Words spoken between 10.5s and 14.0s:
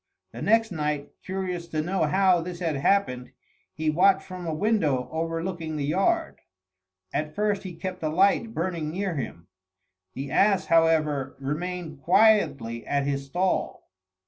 however, remained quietly at his stall.